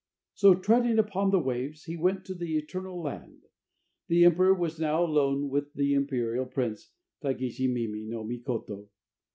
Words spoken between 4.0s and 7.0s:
The emperor was now alone with the imperial prince,